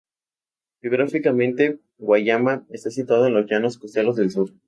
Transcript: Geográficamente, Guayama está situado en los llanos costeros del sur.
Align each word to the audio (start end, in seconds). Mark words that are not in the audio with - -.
Geográficamente, 0.81 1.79
Guayama 1.99 2.65
está 2.71 2.89
situado 2.89 3.27
en 3.27 3.35
los 3.35 3.45
llanos 3.45 3.77
costeros 3.77 4.15
del 4.15 4.31
sur. 4.31 4.51